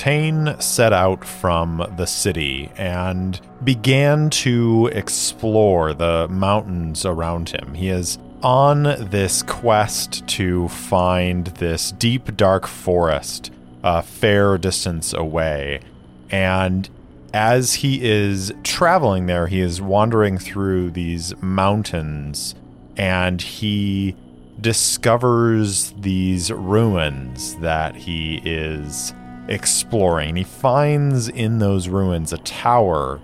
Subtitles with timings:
[0.00, 7.74] Tane set out from the city and began to explore the mountains around him.
[7.74, 13.52] He is on this quest to find this deep, dark forest
[13.84, 15.80] a fair distance away.
[16.30, 16.88] And
[17.34, 22.54] as he is traveling there, he is wandering through these mountains
[22.96, 24.16] and he
[24.58, 29.12] discovers these ruins that he is
[29.50, 30.36] exploring.
[30.36, 33.20] He finds in those ruins a tower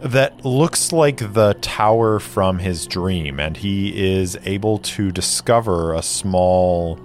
[0.00, 6.02] that looks like the tower from his dream, and he is able to discover a
[6.02, 6.98] small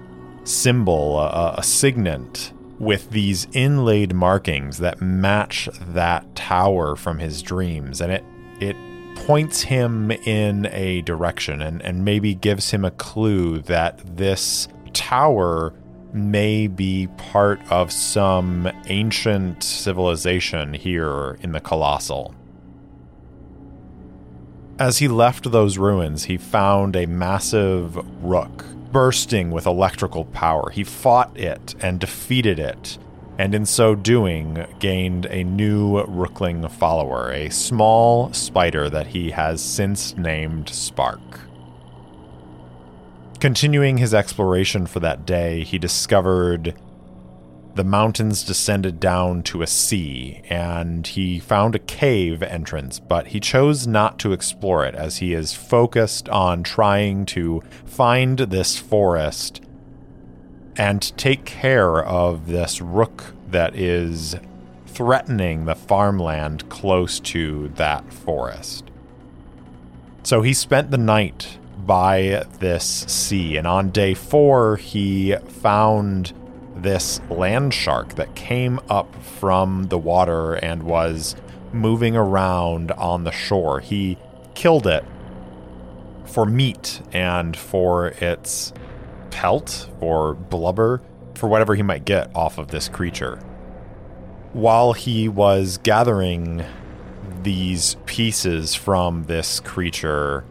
[0.44, 8.02] symbol, a, a signet with these inlaid markings that match that tower from his dreams
[8.02, 8.24] and it
[8.60, 8.76] it
[9.16, 15.74] points him in a direction and, and maybe gives him a clue that this tower
[16.14, 22.36] may be part of some ancient civilization here in the Colossal.
[24.80, 30.70] As he left those ruins, he found a massive rook bursting with electrical power.
[30.72, 32.98] He fought it and defeated it,
[33.38, 39.62] and in so doing, gained a new Rookling follower, a small spider that he has
[39.62, 41.41] since named Spark.
[43.42, 46.76] Continuing his exploration for that day, he discovered
[47.74, 53.40] the mountains descended down to a sea, and he found a cave entrance, but he
[53.40, 59.60] chose not to explore it as he is focused on trying to find this forest
[60.78, 64.36] and take care of this rook that is
[64.86, 68.92] threatening the farmland close to that forest.
[70.22, 76.34] So he spent the night by this sea, and on day four, he found
[76.76, 81.36] this land shark that came up from the water and was
[81.74, 83.80] moving around on the shore.
[83.80, 84.18] He
[84.56, 85.04] killed it
[86.26, 88.74] for meat and for its
[89.32, 91.02] pelt, or blubber,
[91.36, 93.38] for whatever he might get off of this creature.
[94.54, 96.66] While he was gathering
[97.44, 100.44] these pieces from this creature,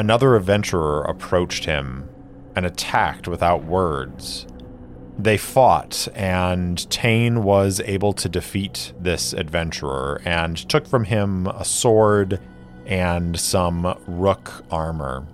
[0.00, 2.08] another adventurer approached him
[2.56, 4.46] and attacked without words.
[5.18, 11.66] They fought, and Tane was able to defeat this adventurer and took from him a
[11.66, 12.40] sword
[12.86, 15.26] and some rook armor.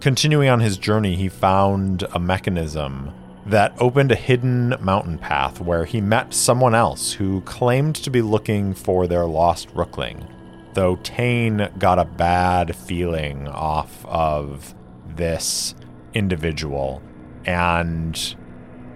[0.00, 3.12] Continuing on his journey, he found a mechanism
[3.44, 8.22] that opened a hidden mountain path where he met someone else who claimed to be
[8.22, 10.26] looking for their lost rookling.
[10.74, 14.74] Though Tane got a bad feeling off of
[15.16, 15.74] this
[16.14, 17.02] individual
[17.44, 18.36] and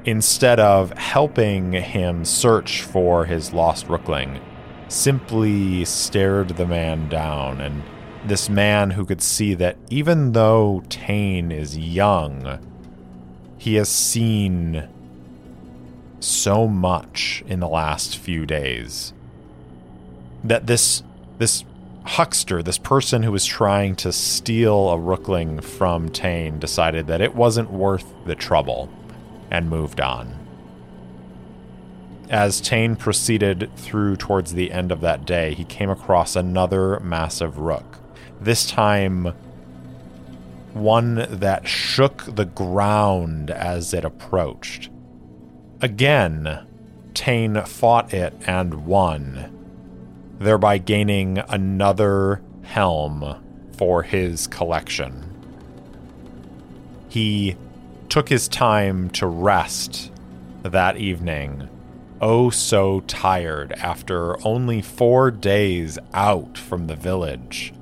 [0.05, 4.41] instead of helping him search for his lost rookling,
[4.89, 7.61] simply stared the man down.
[7.61, 7.83] And
[8.25, 12.59] this man who could see that even though Tane is young,
[13.59, 14.89] he has seen
[16.21, 19.13] so much in the last few days
[20.43, 21.03] that this
[21.39, 21.65] this
[22.05, 27.35] huckster, this person who was trying to steal a rookling from Tane, decided that it
[27.35, 28.91] wasn't worth the trouble
[29.51, 30.39] and moved on.
[32.31, 37.59] As Tane proceeded through towards the end of that day, he came across another massive
[37.59, 37.99] rook.
[38.41, 39.35] This time,
[40.73, 44.91] one that shook the ground as it approached.
[45.81, 46.67] Again,
[47.13, 49.54] Tane fought it and won,
[50.39, 53.41] thereby gaining another helm
[53.77, 55.25] for his collection.
[57.09, 57.57] He
[58.09, 60.11] took his time to rest
[60.63, 61.69] that evening,
[62.21, 67.73] oh so tired after only four days out from the village.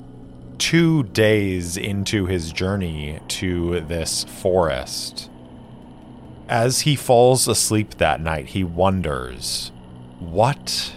[0.58, 5.28] Two days into his journey to this forest.
[6.48, 9.72] As he falls asleep that night, he wonders
[10.18, 10.92] what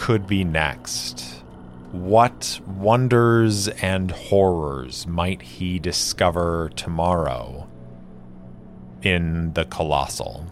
[0.00, 1.44] could be next?
[1.92, 7.68] What wonders and horrors might he discover tomorrow
[9.02, 10.46] in the Colossal?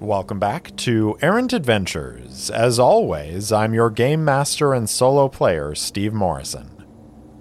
[0.00, 2.50] Welcome back to Errant Adventures.
[2.50, 6.84] As always, I'm your game master and solo player, Steve Morrison.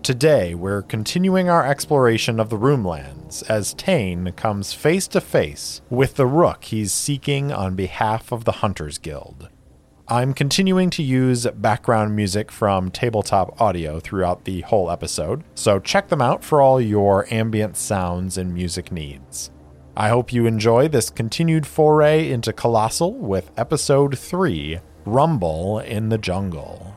[0.02, 6.16] Today, we're continuing our exploration of the Roomlands as Tane comes face to face with
[6.16, 9.50] the rook he's seeking on behalf of the Hunters Guild.
[10.08, 16.08] I'm continuing to use background music from tabletop audio throughout the whole episode, so check
[16.08, 19.52] them out for all your ambient sounds and music needs.
[20.00, 26.20] I hope you enjoy this continued foray into Colossal with episode 3 Rumble in the
[26.20, 26.94] Jungle.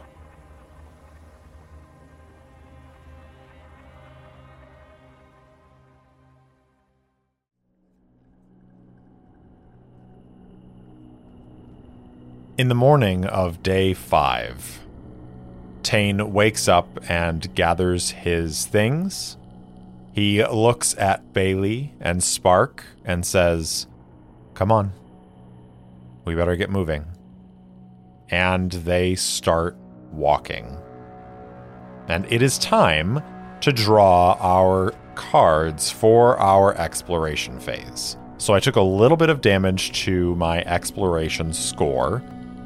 [12.58, 14.80] In the morning of day five,
[15.82, 19.38] Tane wakes up and gathers his things.
[20.12, 23.86] He looks at Bailey and Spark and says,
[24.54, 24.92] Come on.
[26.24, 27.04] We better get moving.
[28.28, 29.76] And they start
[30.12, 30.76] walking.
[32.08, 33.22] And it is time
[33.60, 38.16] to draw our cards for our exploration phase.
[38.38, 42.22] So I took a little bit of damage to my exploration score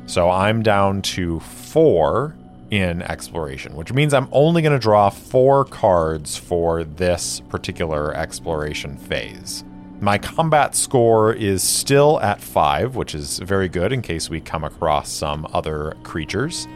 [0.07, 2.37] so I'm down to four
[2.75, 8.97] in exploration, which means I'm only going to draw four cards for this particular exploration
[8.97, 9.63] phase.
[10.01, 14.65] My combat score is still at five, which is very good in case we come
[14.65, 16.67] across some other creatures.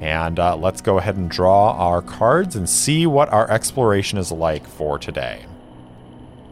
[0.00, 4.30] And uh, let's go ahead and draw our cards and see what our exploration is
[4.30, 5.44] like for today.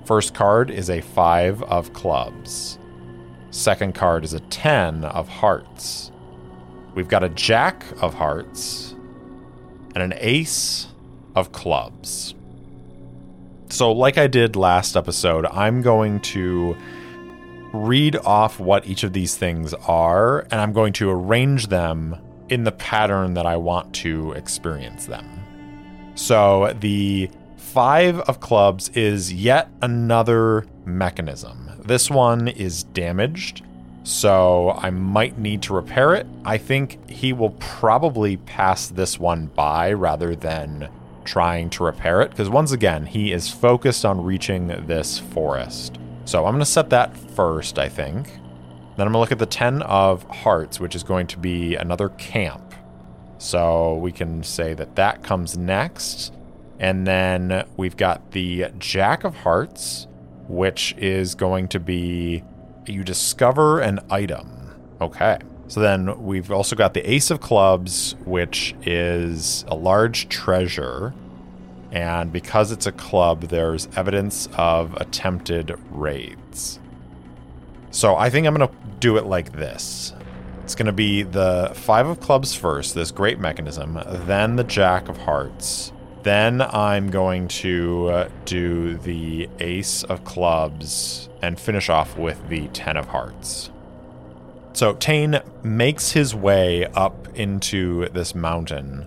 [0.05, 2.77] First card is a five of clubs.
[3.53, 6.10] Second card is a 10 of hearts.
[6.95, 8.95] We've got a jack of hearts
[9.95, 10.89] and an ace
[11.35, 12.35] of clubs.
[13.69, 16.77] So, like I did last episode, I'm going to
[17.73, 22.17] read off what each of these things are, and I'm going to arrange them
[22.49, 25.27] in the pattern that I want to experience them.
[26.17, 31.71] So, the Five of Clubs is yet another mechanism.
[31.85, 33.63] This one is damaged,
[34.11, 36.27] so I might need to repair it.
[36.45, 40.89] I think he will probably pass this one by rather than
[41.25, 46.01] trying to repair it, because once again, he is focused on reaching this forest.
[46.25, 48.27] So I'm going to set that first, I think.
[48.97, 51.77] Then I'm going to look at the 10 of hearts, which is going to be
[51.77, 52.75] another camp.
[53.39, 56.35] So we can say that that comes next.
[56.81, 60.09] And then we've got the Jack of Hearts,
[60.49, 62.43] which is going to be
[62.93, 64.49] you discover an item.
[65.01, 65.39] Okay.
[65.69, 71.15] So then we've also got the Ace of Clubs, which is a large treasure.
[71.93, 76.81] And because it's a club, there's evidence of attempted raids.
[77.91, 80.13] So I think I'm going to do it like this.
[80.63, 85.09] It's going to be the Five of Clubs first, this great mechanism, then the Jack
[85.09, 85.93] of Hearts,
[86.23, 92.69] then I'm going to uh, do the Ace of Clubs and finish off with the
[92.69, 93.71] Ten of Hearts.
[94.73, 99.07] So Tane makes his way up into this mountain,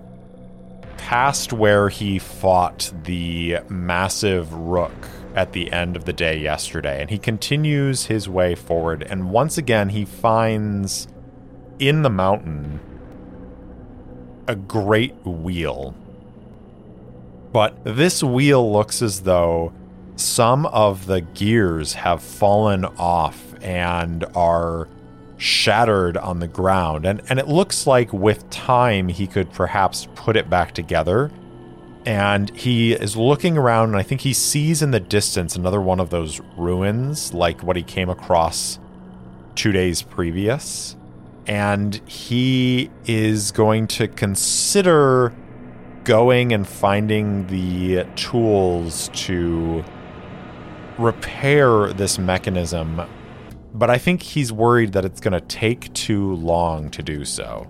[0.98, 4.94] past where he fought the massive rook
[5.36, 9.04] at the end of the day yesterday, and he continues his way forward.
[9.04, 11.08] And once again, he finds
[11.80, 12.80] in the mountain
[14.48, 15.96] a great wheel
[17.54, 19.72] but this wheel looks as though
[20.16, 24.90] some of the gears have fallen off and are
[25.38, 27.06] shattered on the ground.
[27.06, 31.32] And, and it looks like with time he could perhaps put it back together.
[32.06, 36.00] And he is looking around, and I think he sees in the distance another one
[36.00, 38.80] of those ruins, like what he came across
[39.56, 40.98] two days previous.
[41.46, 45.34] And he is going to consider
[46.04, 49.84] going and finding the tools to
[50.98, 53.02] repair this mechanism,
[53.74, 57.68] but I think he's worried that it's going to take too long to do so.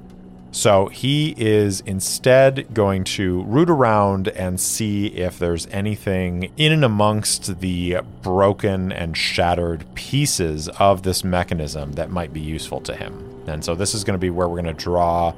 [0.52, 6.86] So he is instead going to root around and see if there's anything in and
[6.86, 13.44] amongst the broken and shattered pieces of this mechanism that might be useful to him.
[13.48, 15.34] And so this is going to be where we're going to draw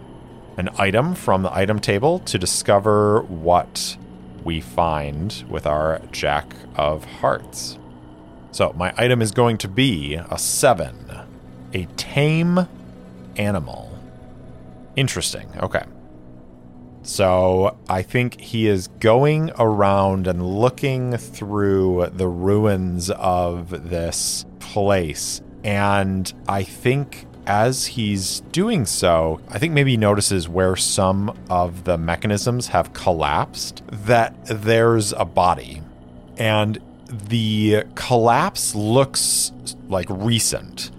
[0.57, 3.97] an item from the item table to discover what
[4.43, 7.77] we find with our Jack of Hearts.
[8.51, 11.11] So, my item is going to be a seven,
[11.73, 12.67] a tame
[13.35, 13.99] animal.
[14.95, 15.49] Interesting.
[15.57, 15.83] Okay.
[17.03, 25.41] So, I think he is going around and looking through the ruins of this place.
[25.63, 31.83] And I think as he's doing so, I think maybe he notices where some of
[31.83, 35.81] the mechanisms have collapsed that there's a body.
[36.37, 39.51] And the collapse looks
[39.87, 40.91] like recent.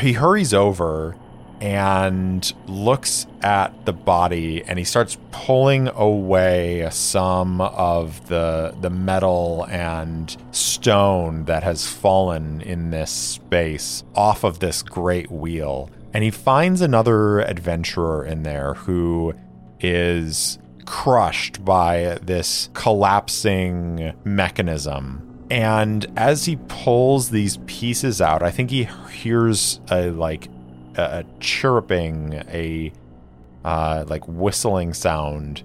[0.00, 1.16] He hurries over
[1.62, 9.64] and looks at the body and he starts pulling away some of the the metal
[9.70, 15.88] and stone that has fallen in this space off of this great wheel.
[16.12, 19.32] And he finds another adventurer in there who
[19.78, 25.46] is crushed by this collapsing mechanism.
[25.48, 30.48] And as he pulls these pieces out i think he hears a like
[30.96, 32.92] a, chirruping, a
[33.64, 35.62] uh, like whistling sound,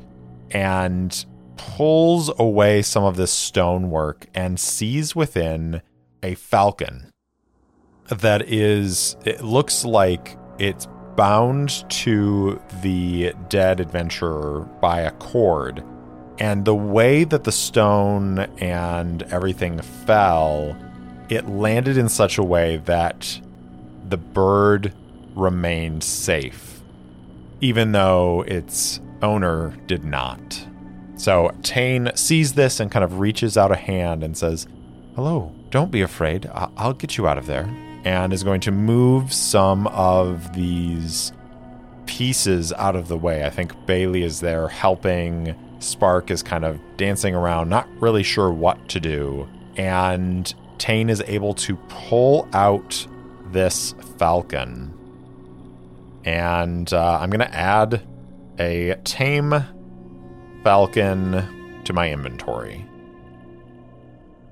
[0.51, 1.25] and
[1.57, 5.81] pulls away some of this stonework and sees within
[6.23, 7.11] a falcon
[8.07, 15.83] that is, it looks like it's bound to the dead adventurer by a cord.
[16.39, 20.77] And the way that the stone and everything fell,
[21.29, 23.41] it landed in such a way that
[24.07, 24.93] the bird
[25.37, 26.81] remained safe,
[27.61, 30.67] even though its owner did not.
[31.15, 34.67] So Tane sees this and kind of reaches out a hand and says,
[35.15, 36.45] Hello, don't be afraid.
[36.47, 37.69] I- will get you out of there.
[38.03, 41.33] And is going to move some of these
[42.05, 43.43] pieces out of the way.
[43.45, 45.55] I think Bailey is there helping.
[45.79, 49.47] Spark is kind of dancing around, not really sure what to do.
[49.75, 53.05] And Tane is able to pull out
[53.51, 54.93] this falcon
[56.27, 58.05] and uh, I'm going to add
[58.59, 59.63] a tame
[60.61, 62.85] falcon to my inventory.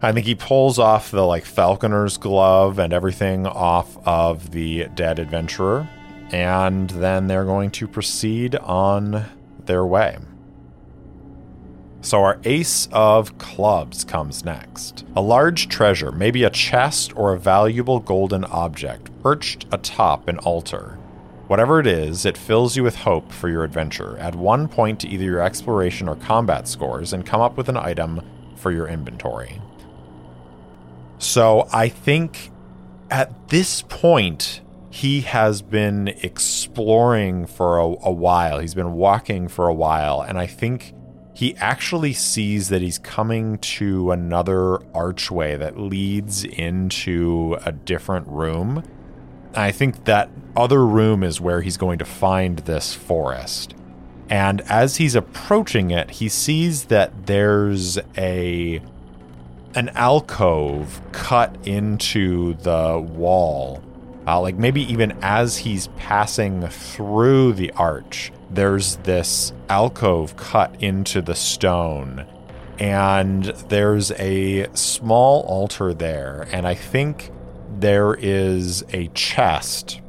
[0.01, 5.20] I think he pulls off the like falconer's glove and everything off of the dead
[5.20, 5.89] adventurer,
[6.32, 9.25] and then they're going to proceed on
[9.65, 10.17] their way.
[12.00, 15.03] So, our ace of clubs comes next.
[15.17, 21.00] A large treasure, maybe a chest or a valuable golden object, perched atop an altar.
[21.47, 24.17] Whatever it is, it fills you with hope for your adventure.
[24.19, 27.77] Add one point to either your exploration or combat scores and come up with an
[27.77, 28.21] item
[28.55, 29.61] for your inventory.
[31.19, 32.51] So I think
[33.11, 38.59] at this point, he has been exploring for a, a, while.
[38.59, 40.21] He's been walking for a while.
[40.21, 40.93] And I think
[41.33, 48.83] he actually sees that he's coming to another archway that leads into a different room.
[49.53, 53.75] I think that other room is where he's going to find this forest.
[54.29, 58.81] And as he's approaching it, he sees that there's a
[59.75, 63.83] an alcove cut into the wall.
[64.25, 71.21] Uh, like maybe even as he's passing through the arch, there's this alcove cut into
[71.21, 72.25] the stone.
[72.79, 76.47] And there's a small altar there.
[76.51, 77.31] And I think
[77.77, 80.01] there is a chest.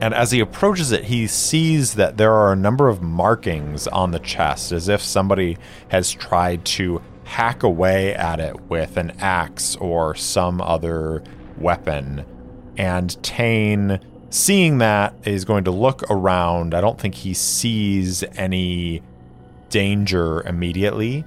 [0.00, 4.12] And as he approaches it, he sees that there are a number of markings on
[4.12, 9.76] the chest, as if somebody has tried to hack away at it with an axe
[9.76, 11.22] or some other
[11.58, 12.24] weapon.
[12.78, 16.74] And Tane, seeing that, is going to look around.
[16.74, 19.02] I don't think he sees any
[19.68, 21.24] danger immediately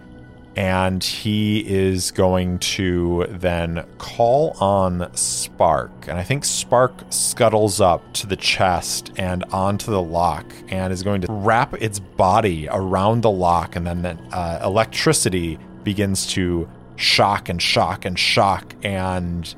[0.55, 5.91] and he is going to then call on Spark.
[6.07, 11.01] And I think Spark scuttles up to the chest and onto the lock and is
[11.01, 17.50] going to wrap its body around the lock, and then uh, electricity begins to shock
[17.50, 19.55] and shock and shock, and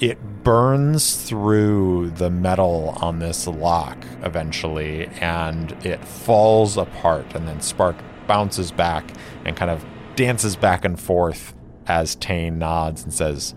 [0.00, 7.60] it burns through the metal on this lock eventually, and it falls apart, and then
[7.60, 9.04] Spark bounces back
[9.44, 9.84] and kind of
[10.16, 11.54] dances back and forth
[11.86, 13.54] as Tane nods and says,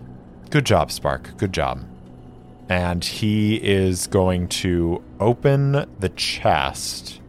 [0.50, 1.36] Good job, Spark.
[1.36, 1.84] Good job.
[2.68, 7.20] And he is going to open the chest.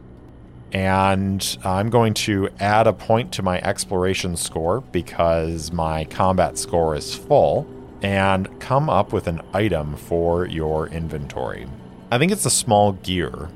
[0.71, 6.95] And I'm going to add a point to my exploration score because my combat score
[6.95, 7.67] is full
[8.01, 11.67] and come up with an item for your inventory.
[12.11, 13.49] I think it's a small gear.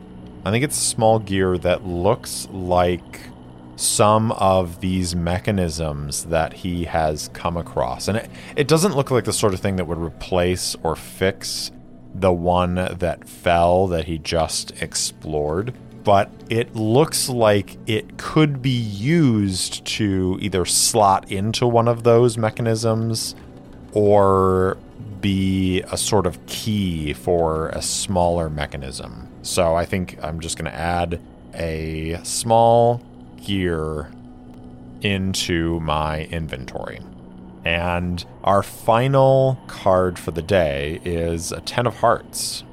[0.46, 3.22] I think it's a small gear that looks like
[3.75, 8.08] some of these mechanisms that he has come across.
[8.08, 11.72] And it, it doesn't look like the sort of thing that would replace or fix
[12.13, 18.70] the one that fell that he just explored, but it looks like it could be
[18.70, 23.36] used to either slot into one of those mechanisms
[23.94, 24.77] or
[25.22, 29.27] be a sort of key for a smaller mechanism.
[29.42, 31.22] So I think I'm just going to add
[31.56, 33.01] a small
[33.44, 34.12] gear
[35.02, 37.00] into my inventory.
[37.66, 42.64] And our final card for the day is a Ten of Hearts.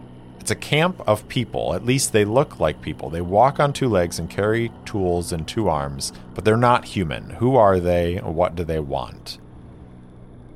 [0.41, 1.75] It's a camp of people.
[1.75, 3.11] At least they look like people.
[3.11, 7.31] They walk on two legs and carry tools in two arms, but they're not human.
[7.31, 8.17] Who are they?
[8.17, 9.39] What do they want?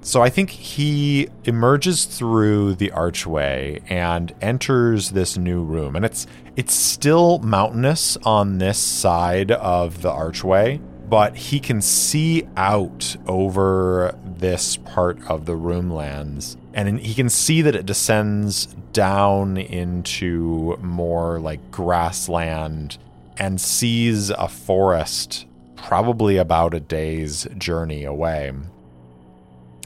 [0.05, 5.97] So I think he emerges through the archway and enters this new room.
[5.97, 12.47] And it's it's still mountainous on this side of the archway, but he can see
[12.55, 16.59] out over this part of the room lands.
[16.75, 22.99] And he can see that it descends down into more like grassland
[23.39, 25.47] and sees a forest
[25.77, 28.53] probably about a day's journey away.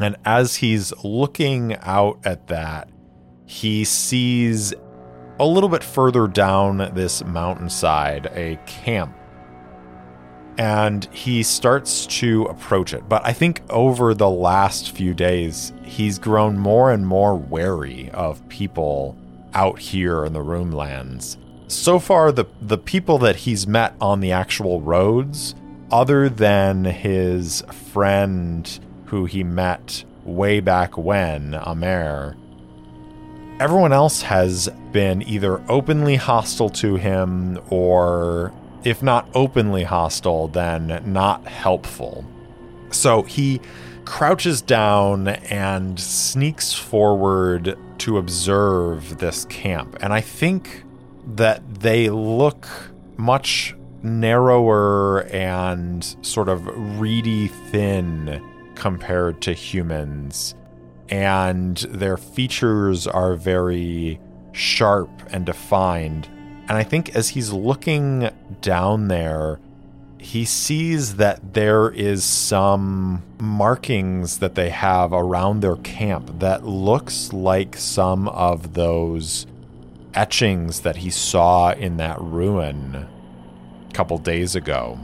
[0.00, 2.88] And as he's looking out at that,
[3.46, 4.74] he sees
[5.40, 9.16] a little bit further down this mountainside a camp.
[10.58, 13.08] And he starts to approach it.
[13.08, 18.46] But I think over the last few days, he's grown more and more wary of
[18.48, 19.16] people
[19.54, 21.36] out here in the Roomlands.
[21.68, 25.54] So far, the, the people that he's met on the actual roads,
[25.90, 27.62] other than his
[27.92, 28.68] friend
[29.08, 32.36] who he met way back when, Amer,
[33.58, 38.52] everyone else has been either openly hostile to him or,
[38.84, 42.24] if not openly hostile, then not helpful.
[42.90, 43.60] So he
[44.04, 49.96] crouches down and sneaks forward to observe this camp.
[50.00, 50.84] And I think
[51.34, 52.66] that they look
[53.16, 56.66] much narrower and sort of
[57.00, 58.40] reedy thin
[58.78, 60.54] compared to humans,
[61.08, 64.20] and their features are very
[64.52, 66.28] sharp and defined.
[66.68, 68.30] And I think as he's looking
[68.60, 69.58] down there,
[70.18, 77.32] he sees that there is some markings that they have around their camp that looks
[77.32, 79.46] like some of those
[80.14, 83.06] etchings that he saw in that ruin
[83.88, 84.98] a couple days ago.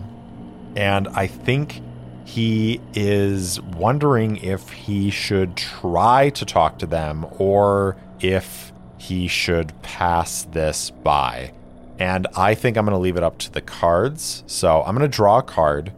[0.75, 1.81] And I think
[2.25, 9.81] he is wondering if he should try to talk to them or if he should
[9.83, 11.53] pass this by.
[11.99, 14.43] And I think I'm going to leave it up to the cards.
[14.47, 15.93] So I'm going to draw a card.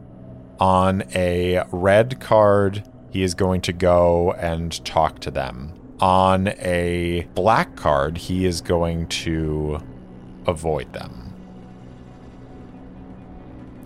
[0.58, 5.72] On a red card, he is going to go and talk to them.
[6.00, 9.80] On a black card, he is going to
[10.46, 11.25] avoid them.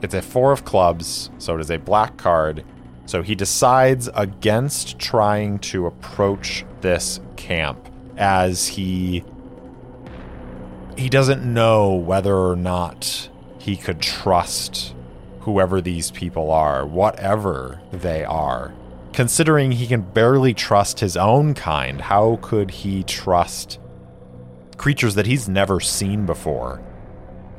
[0.02, 2.64] It's a four of clubs, so it is a black card.
[3.06, 9.24] So he decides against trying to approach this camp as he
[10.96, 14.94] he doesn't know whether or not he could trust
[15.40, 18.74] whoever these people are, whatever they are.
[19.12, 23.78] Considering he can barely trust his own kind, how could he trust
[24.76, 26.80] creatures that he's never seen before?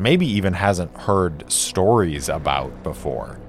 [0.02, 3.40] Maybe even hasn't heard stories about before.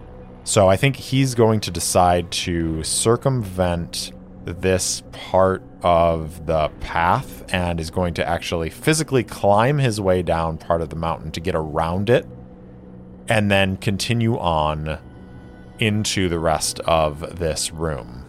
[0.44, 4.12] So I think he's going to decide to circumvent
[4.44, 10.58] this part of the path and is going to actually physically climb his way down
[10.58, 12.26] part of the mountain to get around it
[13.28, 14.98] and then continue on
[15.78, 18.21] into the rest of this room.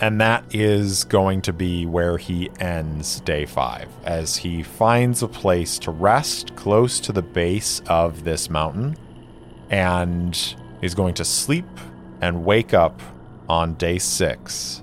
[0.00, 5.28] And that is going to be where he ends day five, as he finds a
[5.28, 8.96] place to rest close to the base of this mountain
[9.68, 11.66] and is going to sleep
[12.22, 13.00] and wake up
[13.48, 14.82] on day six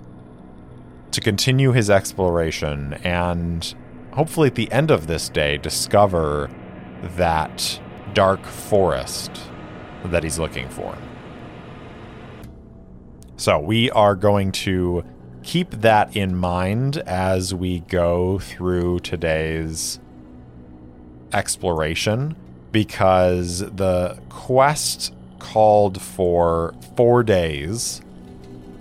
[1.12, 3.74] to continue his exploration and
[4.14, 6.50] hopefully at the end of this day discover
[7.16, 7.80] that
[8.14, 9.32] dark forest
[10.06, 10.98] that he's looking for.
[13.38, 15.06] So we are going to
[15.44, 20.00] keep that in mind as we go through today's
[21.32, 22.36] exploration
[22.72, 28.02] because the quest called for four days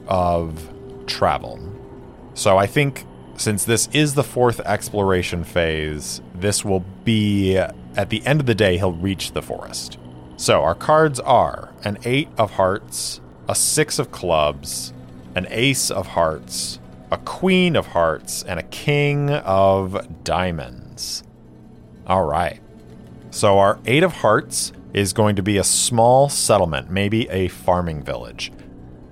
[0.09, 0.69] of
[1.07, 1.61] travel.
[2.33, 8.25] So I think since this is the fourth exploration phase, this will be at the
[8.27, 9.99] end of the day, he'll reach the forest.
[10.39, 14.93] So our cards are an eight of hearts, a six of clubs,
[15.35, 16.79] an ace of hearts,
[17.11, 21.23] a queen of hearts, and a king of diamonds.
[22.07, 22.61] All right.
[23.31, 28.03] So our eight of hearts is going to be a small settlement, maybe a farming
[28.03, 28.51] village.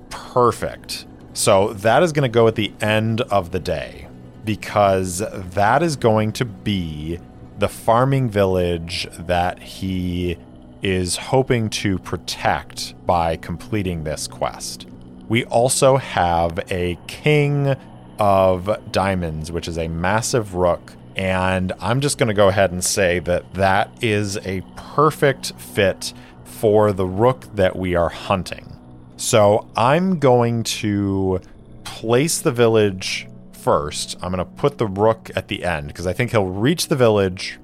[0.09, 1.07] Perfect.
[1.35, 4.09] So that is going to go at the end of the day
[4.45, 7.19] because that is going to be
[7.59, 10.39] the farming village that he
[10.85, 14.87] is hoping to protect by completing this quest.
[15.29, 17.75] We also have a king
[18.19, 20.93] of diamonds, which is a massive rook.
[21.17, 26.13] And I'm just going to go ahead and say that that is a perfect fit
[26.45, 28.79] for the rook that we are hunting.
[29.17, 31.41] So I'm going to
[31.85, 34.17] place the village first.
[34.21, 36.97] I'm going to put the rook at the end because I think he'll reach the
[36.97, 37.59] village,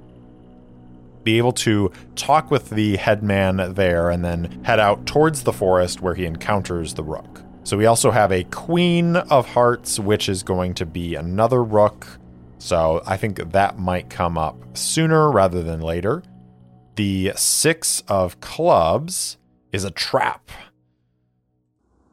[1.22, 6.00] be able to talk with the headman there, and then head out towards the forest
[6.00, 7.42] where he encounters the rook.
[7.62, 12.06] So we also have a Queen of Hearts, which is going to be another rook.
[12.58, 16.22] So I think that might come up sooner rather than later.
[16.96, 19.38] The Six of Clubs
[19.72, 20.50] is a trap.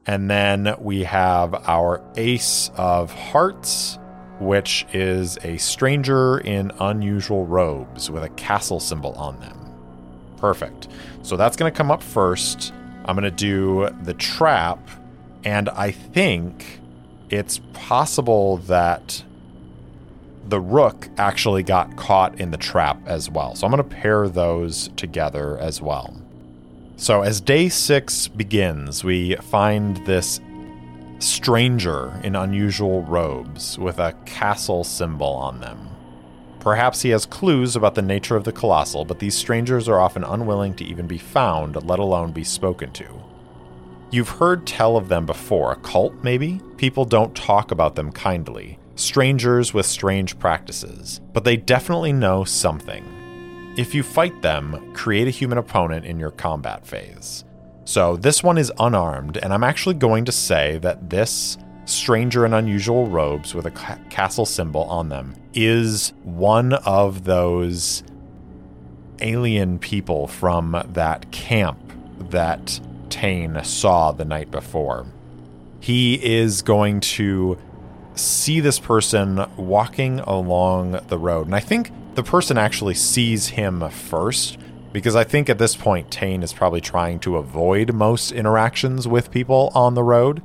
[0.05, 3.99] And then we have our Ace of Hearts,
[4.39, 9.57] which is a stranger in unusual robes with a castle symbol on them.
[10.37, 10.87] Perfect.
[11.23, 12.73] So that's going to come up first.
[13.05, 14.79] I'm going to do the trap,
[15.43, 16.79] and I think
[17.29, 19.23] it's possible that
[20.47, 23.55] the rook actually got caught in the trap as well.
[23.55, 26.15] So I'm going to pair those together as well.
[26.95, 30.39] So as day six begins, we find this
[31.19, 35.89] stranger in unusual robes with a castle symbol on them.
[36.59, 40.23] Perhaps he has clues about the nature of the colossal, but these strangers are often
[40.23, 43.05] unwilling to even be found, let alone be spoken to.
[44.11, 46.61] You've heard tell of them before, a cult maybe?
[46.77, 48.79] People don't talk about them kindly.
[48.95, 53.05] Strangers with strange practices, but they definitely know something.
[53.77, 57.43] If you fight them, create a human opponent in your combat phase.
[57.87, 62.53] So this one is unarmed, and I'm actually going to say that this stranger in
[62.53, 68.03] unusual robes with a ca- castle symbol on them is one of those
[69.21, 71.79] alien people from that camp
[72.29, 72.77] that
[73.09, 75.05] Tane saw the night before.
[75.79, 77.57] He is going to
[78.15, 81.45] see this person walking along the road.
[81.45, 84.57] And I think the person actually sees him first
[84.91, 89.31] because I think at this point, Tane is probably trying to avoid most interactions with
[89.31, 90.41] people on the road.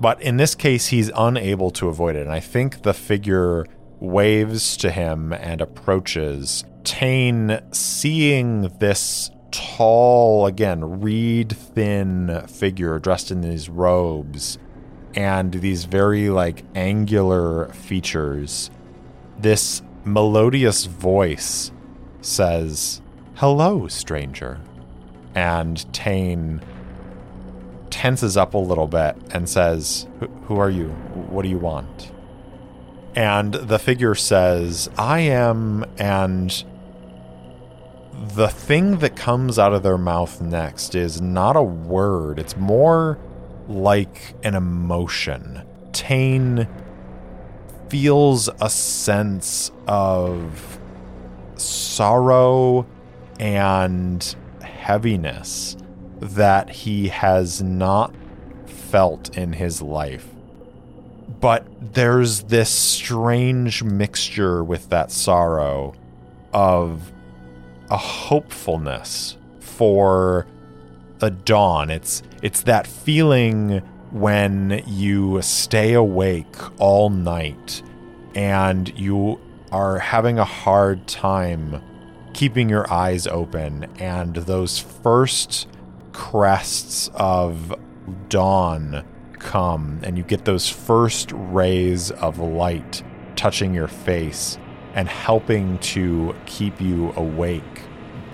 [0.00, 2.22] But in this case, he's unable to avoid it.
[2.22, 3.66] And I think the figure
[4.00, 6.64] waves to him and approaches.
[6.84, 14.58] Tane, seeing this tall, again, reed thin figure dressed in these robes
[15.14, 18.70] and these very like angular features,
[19.38, 21.72] this melodious voice
[22.20, 23.00] says,
[23.38, 24.58] Hello, stranger.
[25.32, 26.60] And Tane
[27.88, 30.08] tenses up a little bit and says,
[30.46, 30.88] Who are you?
[30.88, 32.10] What do you want?
[33.14, 36.64] And the figure says, I am, and
[38.34, 43.20] the thing that comes out of their mouth next is not a word, it's more
[43.68, 45.62] like an emotion.
[45.92, 46.66] Tane
[47.88, 50.80] feels a sense of
[51.54, 52.84] sorrow
[53.38, 55.76] and heaviness
[56.20, 58.14] that he has not
[58.66, 60.28] felt in his life.
[61.40, 65.94] But there's this strange mixture with that sorrow
[66.52, 67.12] of
[67.90, 70.46] a hopefulness for
[71.20, 71.90] a dawn.
[71.90, 73.78] It's it's that feeling
[74.10, 77.82] when you stay awake all night
[78.34, 81.82] and you are having a hard time
[82.38, 85.66] keeping your eyes open, and those first
[86.12, 87.74] crests of
[88.28, 89.04] dawn
[89.40, 93.02] come, and you get those first rays of light
[93.34, 94.56] touching your face
[94.94, 97.82] and helping to keep you awake.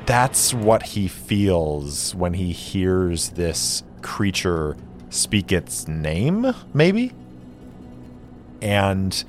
[0.05, 4.77] That's what he feels when he hears this creature
[5.09, 7.15] speak its name, maybe?
[8.61, 9.25] And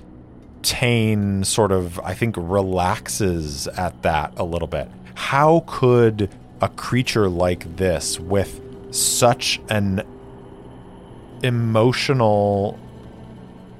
[0.65, 4.89] Tane sort of, I think, relaxes at that a little bit.
[5.13, 6.27] How could
[6.59, 10.01] a creature like this, with such an
[11.43, 12.79] emotional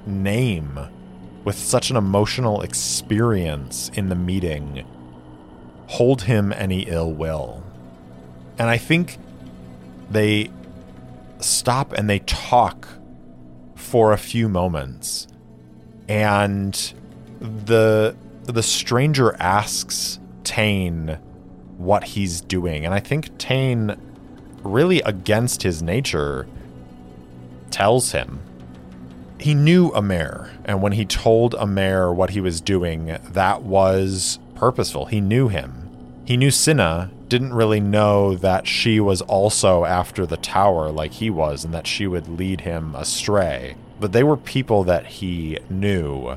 [0.06, 0.78] name,
[1.44, 4.86] with such an emotional experience in the meeting,
[5.88, 7.64] hold him any ill will?
[8.58, 9.18] And I think
[10.08, 10.52] they
[11.40, 12.86] stop and they talk
[13.74, 15.26] for a few moments
[16.08, 16.94] and
[17.40, 21.18] the the stranger asks Tane
[21.76, 23.96] what he's doing, and I think Tane,
[24.62, 26.46] really against his nature,
[27.70, 28.40] tells him.
[29.38, 35.06] He knew Amer, and when he told Amer what he was doing, that was purposeful.
[35.06, 35.90] He knew him.
[36.24, 41.28] He knew Cinna, didn't really know that she was also after the tower like he
[41.28, 43.76] was and that she would lead him astray.
[43.98, 46.36] But they were people that he knew.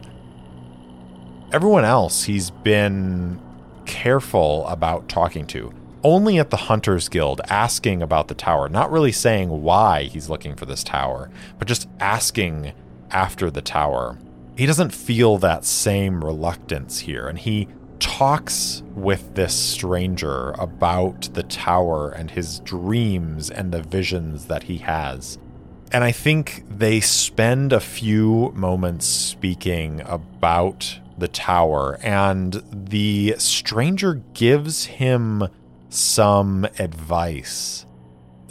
[1.51, 3.41] Everyone else he's been
[3.85, 5.73] careful about talking to.
[6.03, 10.55] Only at the Hunters Guild asking about the tower, not really saying why he's looking
[10.55, 12.71] for this tower, but just asking
[13.11, 14.17] after the tower.
[14.55, 17.67] He doesn't feel that same reluctance here, and he
[17.99, 24.77] talks with this stranger about the tower and his dreams and the visions that he
[24.77, 25.37] has.
[25.91, 34.21] And I think they spend a few moments speaking about the tower, and the stranger
[34.33, 35.47] gives him
[35.89, 37.85] some advice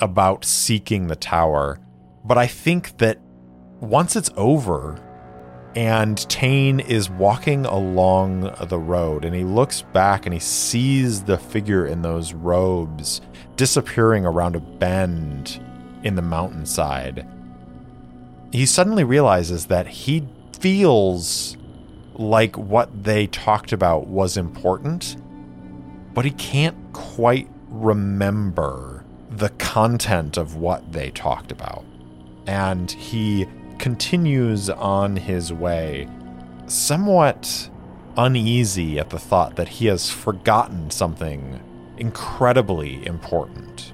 [0.01, 1.79] about seeking the tower.
[2.25, 3.21] But I think that
[3.81, 5.01] once it's over,
[5.77, 11.39] and Tane is walking along the road and he looks back and he sees the
[11.39, 13.21] figure in those robes
[13.55, 15.61] disappearing around a bend
[16.03, 17.27] in the mountainside.
[18.53, 20.27] He suddenly realizes that he
[20.59, 21.57] feels
[22.15, 25.17] like what they talked about was important,
[26.15, 31.85] but he can't quite remember the content of what they talked about.
[32.47, 33.47] And he
[33.79, 36.09] continues on his way,
[36.67, 37.71] somewhat
[38.17, 41.61] uneasy at the thought that he has forgotten something
[41.99, 43.93] incredibly important.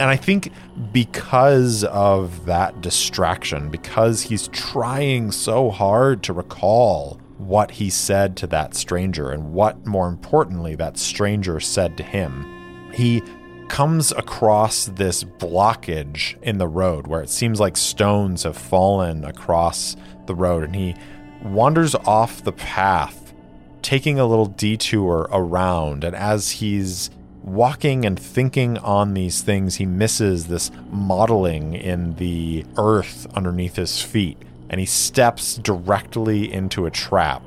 [0.00, 0.52] And I think
[0.92, 8.46] because of that distraction, because he's trying so hard to recall what he said to
[8.48, 12.46] that stranger and what, more importantly, that stranger said to him,
[12.92, 13.22] he
[13.68, 19.96] comes across this blockage in the road where it seems like stones have fallen across
[20.26, 20.64] the road.
[20.64, 20.94] And he
[21.42, 23.34] wanders off the path
[23.82, 26.04] taking a little detour around.
[26.04, 27.10] And as he's
[27.54, 34.02] walking and thinking on these things he misses this modeling in the earth underneath his
[34.02, 34.38] feet
[34.70, 37.42] and he steps directly into a trap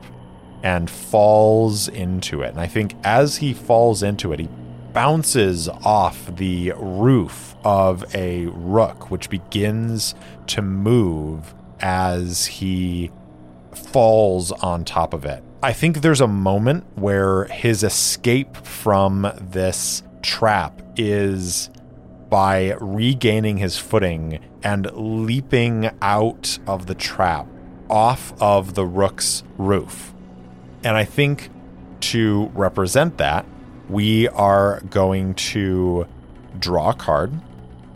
[0.64, 4.50] and falls into it and i think as he falls into it he
[4.94, 10.16] bounces off the roof of a rook, which begins
[10.48, 13.12] to move as he
[13.74, 15.44] falls on top of it.
[15.64, 21.70] I think there's a moment where his escape from this trap is
[22.30, 27.46] by regaining his footing and leaping out of the trap
[27.92, 30.16] off of the rook's roof.
[30.84, 31.52] And I think
[32.02, 33.46] to represent that,
[33.88, 36.08] we are going to
[36.58, 37.40] draw a card.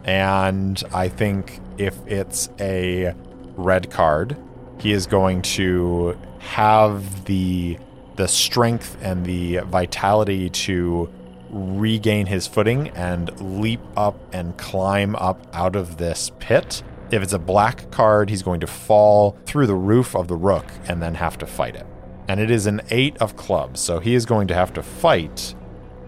[0.04, 3.16] And I think if it's a
[3.56, 4.38] red card,
[4.80, 7.78] he is going to have the
[8.16, 11.12] the strength and the vitality to
[11.50, 16.82] regain his footing and leap up and climb up out of this pit.
[17.12, 20.66] If it's a black card, he's going to fall through the roof of the rook
[20.88, 21.86] and then have to fight it.
[22.28, 25.54] And it is an eight of clubs, so he is going to have to fight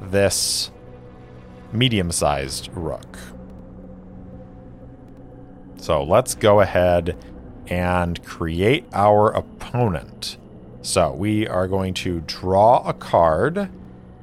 [0.02, 0.72] this
[1.72, 3.18] medium sized rook.
[5.78, 7.18] So let's go ahead
[7.70, 10.38] and create our opponent.
[10.82, 13.70] So we are going to draw a card,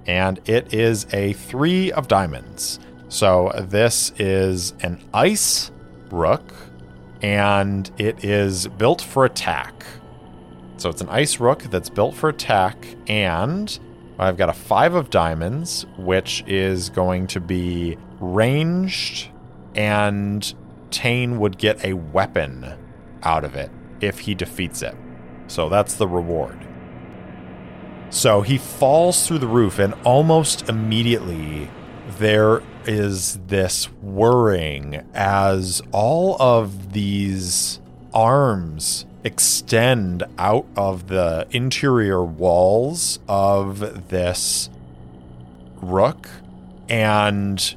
[0.07, 2.81] and it is a three of diamonds.
[3.09, 5.71] So this is an ice
[6.11, 6.55] rook,
[7.23, 9.85] and it is built for attack.
[10.77, 13.79] So it's an ice rook that's built for attack, and
[14.19, 19.29] I've got a five of diamonds, which is going to be ranged,
[19.75, 20.55] and
[20.91, 22.75] Tane would get a weapon
[23.25, 24.95] out of it if he defeats it.
[25.47, 26.59] So that's the reward.
[28.11, 31.69] So he falls through the roof, and almost immediately
[32.19, 37.81] there is this whirring as all of these
[38.13, 44.69] arms extend out of the interior walls of this
[45.77, 46.29] rook
[46.89, 47.75] and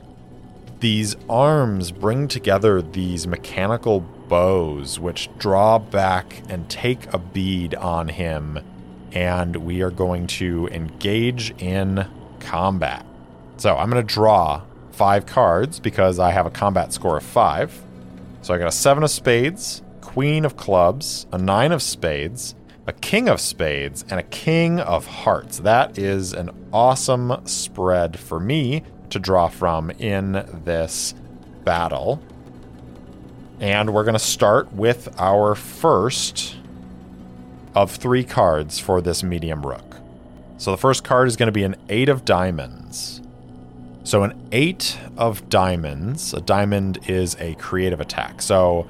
[0.82, 8.10] these arms bring together these mechanical bows which draw back and take a bead on
[8.10, 8.60] him
[9.14, 12.06] and we are going to engage in
[12.40, 13.06] combat.
[13.58, 14.62] So I'm going to draw
[14.92, 17.82] five cards because I have a combat score of five.
[18.42, 22.94] So I got a seven of spades, queen of clubs, a nine of spades, a
[22.94, 25.60] king of spades, and a king of hearts.
[25.60, 31.14] That is an awesome spread for me to draw from in this
[31.64, 32.22] battle.
[33.60, 36.58] And we're going to start with our first
[37.76, 39.98] of three cards for this medium rook.
[40.58, 43.22] So the first card is going to be an eight of diamonds.
[44.08, 48.42] So, an eight of diamonds, a diamond is a creative attack.
[48.42, 48.88] So,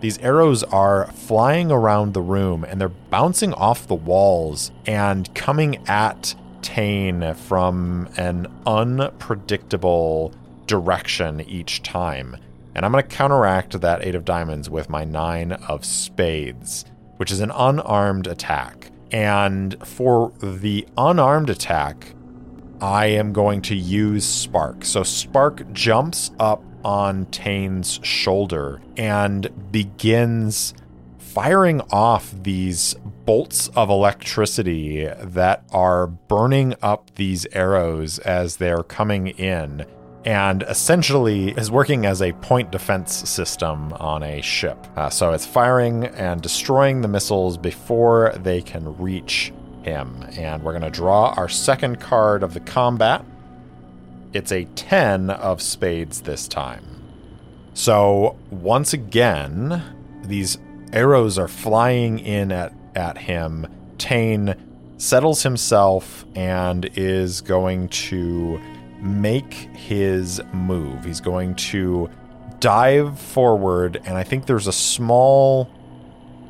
[0.00, 5.88] these arrows are flying around the room and they're bouncing off the walls and coming
[5.88, 10.34] at Tane from an unpredictable
[10.66, 12.36] direction each time.
[12.74, 16.84] And I'm going to counteract that eight of diamonds with my nine of spades,
[17.16, 18.90] which is an unarmed attack.
[19.10, 22.14] And for the unarmed attack,
[22.80, 24.84] I am going to use Spark.
[24.84, 30.74] So Spark jumps up on Tane's shoulder and begins
[31.18, 39.28] firing off these bolts of electricity that are burning up these arrows as they're coming
[39.28, 39.84] in
[40.24, 44.86] and essentially is working as a point defense system on a ship.
[44.96, 49.52] Uh, so it's firing and destroying the missiles before they can reach
[49.82, 50.24] him.
[50.36, 53.24] And we're going to draw our second card of the combat.
[54.32, 56.84] It's a 10 of spades this time.
[57.74, 59.82] So once again,
[60.24, 60.58] these
[60.92, 63.66] arrows are flying in at, at him.
[63.98, 64.54] Tane
[64.98, 68.60] settles himself and is going to
[69.00, 71.04] make his move.
[71.04, 72.08] He's going to
[72.60, 75.70] dive forward, and I think there's a small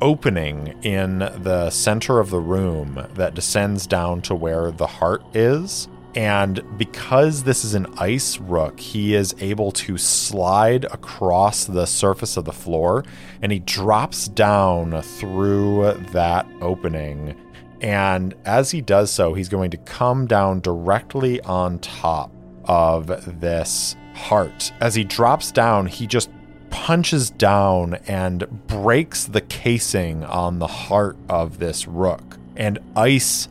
[0.01, 5.87] opening in the center of the room that descends down to where the heart is.
[6.15, 12.35] And because this is an ice rook, he is able to slide across the surface
[12.35, 13.05] of the floor
[13.41, 17.35] and he drops down through that opening.
[17.81, 22.31] And as he does so, he's going to come down directly on top
[22.69, 24.71] of this heart.
[24.79, 26.29] As he drops down, he just
[26.69, 32.37] punches down and breaks the casing on the heart of this rook.
[32.55, 33.49] And ice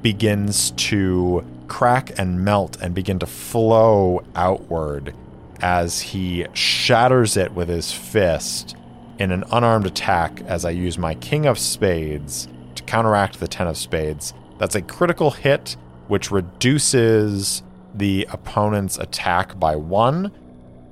[0.00, 5.14] begins to crack and melt and begin to flow outward
[5.60, 8.74] as he shatters it with his fist
[9.18, 13.66] in an unarmed attack as I use my King of Spades to counteract the Ten
[13.66, 14.32] of Spades.
[14.58, 15.76] That's a critical hit,
[16.08, 17.62] which reduces
[17.96, 20.32] the opponent's attack by one.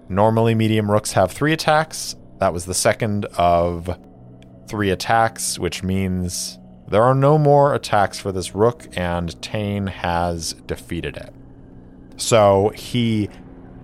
[0.08, 2.16] Normally, medium rooks have three attacks.
[2.38, 3.98] That was the second of
[4.66, 10.52] three attacks, which means there are no more attacks for this rook, and Tane has
[10.66, 11.32] defeated it.
[12.16, 13.28] So he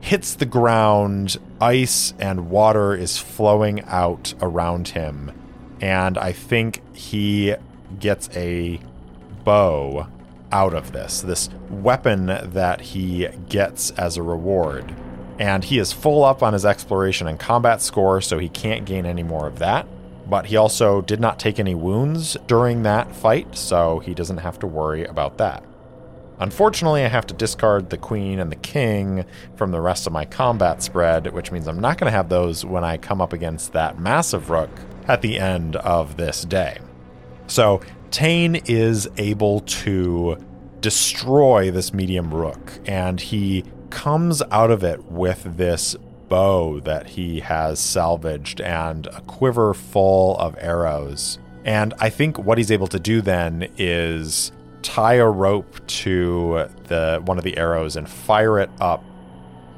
[0.01, 5.31] hits the ground, ice and water is flowing out around him,
[5.81, 7.55] and I think he
[7.99, 8.81] gets a
[9.45, 10.07] bow
[10.53, 14.95] out of this, this weapon that he gets as a reward.
[15.39, 19.07] And he is full up on his exploration and combat score, so he can't gain
[19.07, 19.87] any more of that.
[20.29, 24.59] But he also did not take any wounds during that fight, so he doesn't have
[24.61, 25.65] to worry about that.
[26.41, 30.25] Unfortunately, I have to discard the queen and the king from the rest of my
[30.25, 33.75] combat spread, which means I'm not going to have those when I come up against
[33.75, 34.71] that massive rook
[35.07, 36.79] at the end of this day.
[37.47, 40.37] So Tane is able to
[40.81, 45.97] destroy this medium rook, and he comes out of it with this
[46.29, 51.39] bow that he has salvaged and a quiver full of arrows.
[51.65, 57.21] And I think what he's able to do then is tie a rope to the
[57.25, 59.05] one of the arrows and fire it up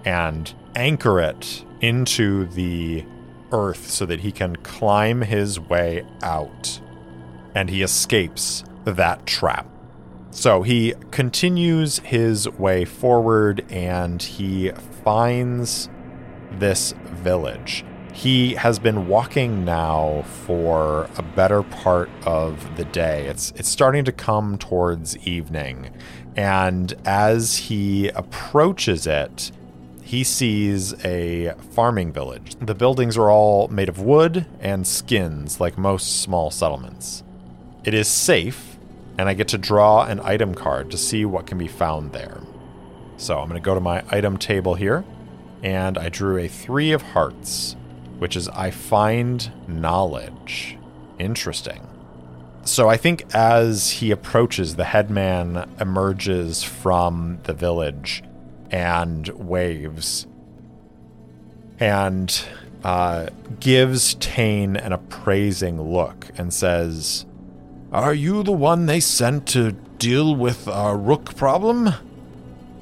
[0.04, 3.04] and anchor it into the
[3.50, 6.80] earth so that he can climb his way out
[7.54, 9.66] and he escapes that trap.
[10.30, 14.70] So he continues his way forward and he
[15.04, 15.90] finds
[16.52, 17.84] this village.
[18.14, 23.26] He has been walking now for a better part of the day.
[23.26, 25.90] It's it's starting to come towards evening.
[26.36, 29.50] And as he approaches it,
[30.02, 32.56] he sees a farming village.
[32.60, 37.22] The buildings are all made of wood and skins like most small settlements.
[37.84, 38.76] It is safe,
[39.18, 42.40] and I get to draw an item card to see what can be found there.
[43.16, 45.04] So I'm going to go to my item table here,
[45.62, 47.76] and I drew a three of hearts,
[48.18, 50.78] which is I find knowledge.
[51.18, 51.86] Interesting.
[52.64, 58.22] So I think as he approaches, the headman emerges from the village
[58.70, 60.26] and waves
[61.80, 62.44] and
[62.84, 63.26] uh,
[63.58, 67.26] gives Tane an appraising look and says,
[67.92, 71.90] are you the one they sent to deal with our rook problem?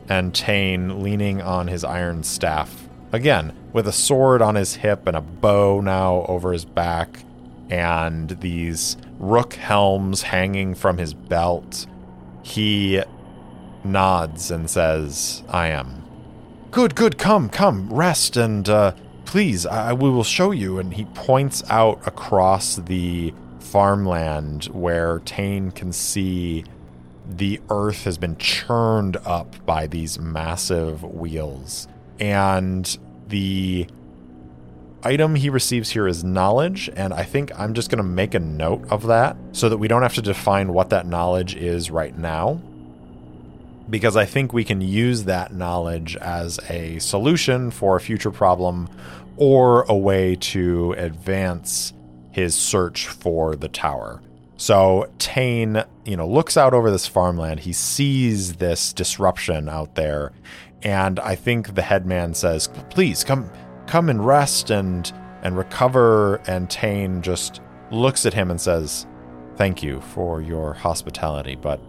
[0.08, 5.16] And Tane, leaning on his iron staff, again, with a sword on his hip and
[5.16, 7.24] a bow now over his back,
[7.68, 11.86] and these rook helms hanging from his belt,
[12.42, 13.02] he
[13.82, 16.04] nods and says, I am.
[16.70, 18.92] Good, good, come, come, rest, and uh,
[19.24, 20.78] please, I, we will show you.
[20.78, 26.64] And he points out across the farmland where Tane can see
[27.28, 31.86] the earth has been churned up by these massive wheels.
[32.18, 32.98] And
[33.28, 33.86] the
[35.02, 38.40] item he receives here is knowledge, and I think I'm just going to make a
[38.40, 42.16] note of that so that we don't have to define what that knowledge is right
[42.16, 42.61] now.
[43.88, 48.88] Because I think we can use that knowledge as a solution for a future problem
[49.36, 51.92] or a way to advance
[52.31, 54.22] his search for the tower.
[54.57, 57.61] So Tane, you know, looks out over this farmland.
[57.61, 60.33] He sees this disruption out there,
[60.83, 63.51] and I think the headman says, "Please come
[63.87, 65.12] come and rest and
[65.43, 66.37] and recover.
[66.47, 67.61] And Tane just
[67.91, 69.07] looks at him and says,
[69.57, 71.81] Thank you for your hospitality, but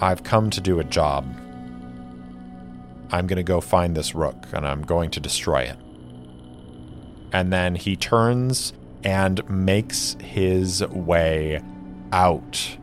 [0.00, 1.24] I've come to do a job.
[3.12, 5.78] I'm going to go find this rook and I'm going to destroy it.
[7.32, 8.72] And then he turns
[9.06, 11.62] and makes his way
[12.12, 12.76] out,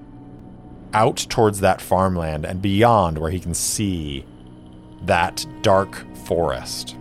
[0.96, 4.26] out towards that farmland and beyond where he can see
[5.04, 6.96] that dark forest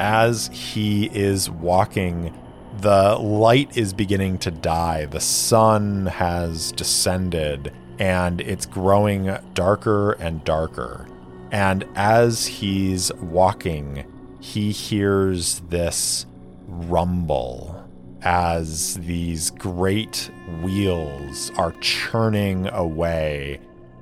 [0.00, 2.34] as he is walking,
[2.80, 5.06] the light is beginning to die.
[5.06, 11.06] The sun has descended and it's growing darker and darker.
[11.52, 14.04] And as he's walking,
[14.40, 16.26] he hears this
[16.66, 17.84] rumble
[18.22, 20.30] as these great
[20.62, 23.60] wheels are churning away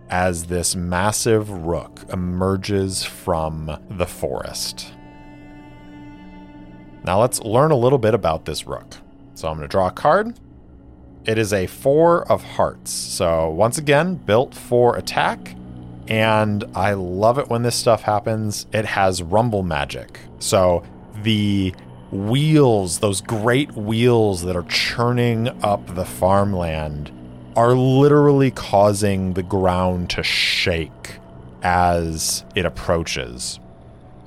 [0.09, 4.93] as this massive rook emerges from the forest.
[7.05, 8.97] Now let's learn a little bit about this rook.
[9.35, 10.39] So I'm going to draw a card.
[11.25, 12.93] It is a four of hearts.
[12.93, 15.57] So once again, built for attack.
[16.09, 18.67] And I love it when this stuff happens.
[18.73, 20.21] It has rumble magic.
[20.39, 20.83] So
[21.23, 21.75] the
[22.13, 27.11] wheels, those great wheels that are churning up the farmland,
[27.57, 31.19] are literally causing the ground to shake
[31.63, 33.59] as it approaches.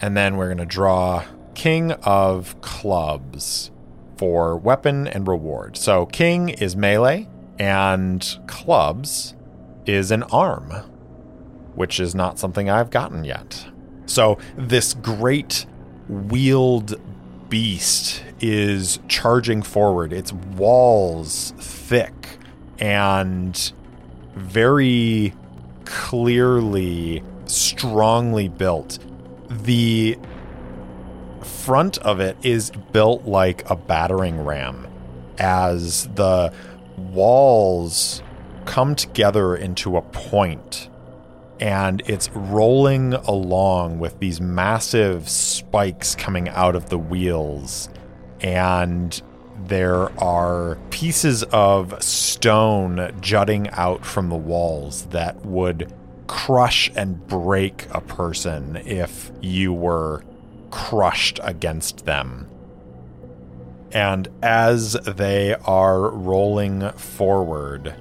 [0.01, 1.23] And then we're going to draw
[1.53, 3.71] King of Clubs
[4.17, 5.77] for weapon and reward.
[5.77, 7.27] So King is melee,
[7.59, 9.35] and Clubs
[9.85, 10.71] is an arm,
[11.75, 13.67] which is not something I've gotten yet.
[14.05, 15.65] So this great
[16.07, 16.99] wheeled
[17.55, 20.11] beast is charging forward.
[20.11, 22.37] Its walls thick
[22.79, 23.71] and
[24.35, 25.33] very
[25.85, 28.99] clearly strongly built.
[29.49, 30.19] The
[31.43, 34.85] front of it is built like a battering ram
[35.37, 36.51] as the
[36.97, 38.21] walls
[38.65, 40.89] come together into a point
[41.59, 47.89] and it's rolling along with these massive spikes coming out of the wheels
[48.41, 49.21] and
[49.67, 55.91] there are pieces of stone jutting out from the walls that would
[56.27, 60.23] crush and break a person if you were
[60.71, 62.49] crushed against them.
[63.91, 67.95] And as they are rolling forward,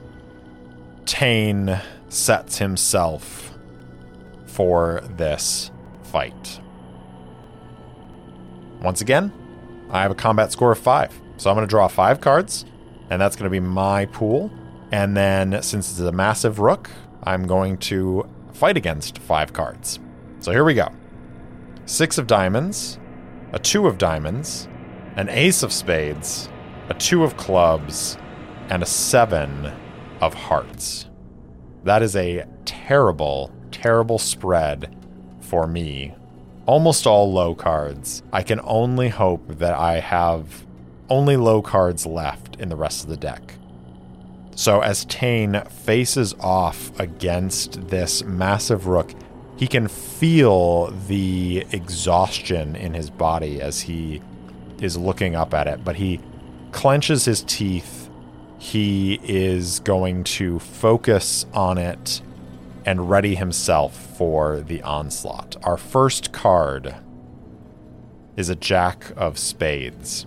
[1.06, 1.80] Tane
[2.14, 3.58] sets himself
[4.46, 5.70] for this
[6.04, 6.60] fight.
[8.80, 9.32] Once again,
[9.90, 11.12] I have a combat score of five.
[11.36, 12.64] So I'm going to draw five cards,
[13.10, 14.50] and that's going to be my pool.
[14.92, 16.88] And then, since it's a massive rook,
[17.24, 19.98] I'm going to fight against five cards.
[20.38, 20.88] So here we go
[21.86, 22.98] six of diamonds,
[23.52, 24.68] a two of diamonds,
[25.16, 26.48] an ace of spades,
[26.88, 28.16] a two of clubs,
[28.68, 29.72] and a seven
[30.20, 31.08] of hearts.
[31.84, 34.94] That is a terrible, terrible spread
[35.40, 36.14] for me.
[36.66, 38.22] Almost all low cards.
[38.32, 40.64] I can only hope that I have
[41.10, 43.54] only low cards left in the rest of the deck.
[44.56, 49.12] So as Tane faces off against this massive rook,
[49.56, 54.22] he can feel the exhaustion in his body as he
[54.80, 56.20] is looking up at it, but he
[56.72, 58.03] clenches his teeth.
[58.64, 62.22] He is going to focus on it
[62.86, 65.54] and ready himself for the onslaught.
[65.62, 66.94] Our first card
[68.36, 70.24] is a Jack of Spades.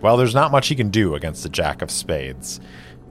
[0.00, 2.60] Well, there's not much he can do against the Jack of Spades.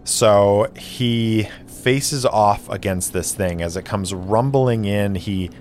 [0.06, 5.16] So he faces off against this thing as it comes rumbling in.
[5.16, 5.52] He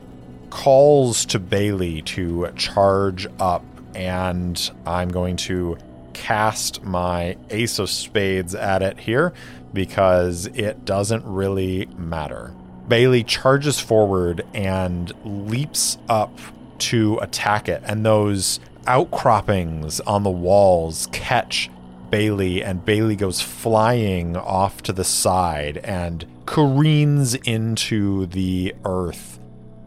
[0.51, 5.79] calls to Bailey to charge up, and I'm going to
[6.13, 9.33] cast my Ace of Spades at it here
[9.73, 12.55] because it doesn't really matter.
[12.89, 16.37] Bailey charges forward and leaps up
[16.79, 21.71] to attack it, and those outcroppings on the walls catch
[22.11, 29.39] Bailey, and Bailey goes flying off to the side and careens into the earth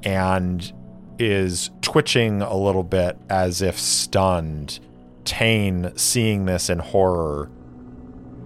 [0.03, 0.71] and
[1.19, 4.80] is twitching a little bit as if stunned.
[5.26, 7.49] Tane, seeing this in horror,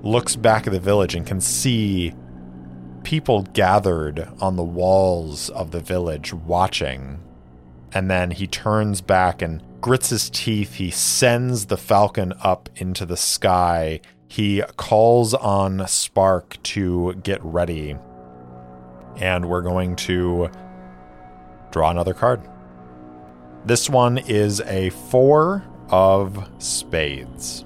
[0.03, 2.13] looks back at the village and can see
[3.03, 7.23] people gathered on the walls of the village watching.
[7.93, 10.75] And then he turns back and grits his teeth.
[10.75, 14.01] He sends the falcon up into the sky.
[14.27, 17.95] He calls on Spark to get ready.
[19.15, 20.49] And we're going to
[21.71, 22.41] draw another card.
[23.65, 27.63] This one is a four of spades.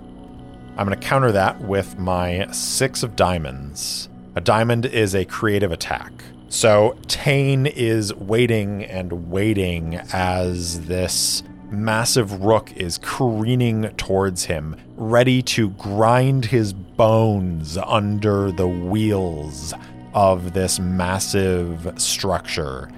[0.77, 4.09] I'm going to counter that with my six of diamonds.
[4.35, 6.11] A diamond is a creative attack.
[6.49, 15.41] So Tane is waiting and waiting as this massive rook is careening towards him, ready
[15.41, 19.73] to grind his bones under the wheels
[20.13, 22.89] of this massive structure.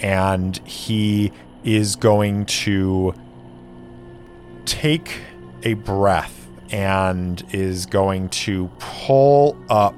[0.00, 1.32] And he
[1.64, 3.14] is going to
[4.64, 5.20] take
[5.62, 9.94] a breath and is going to pull up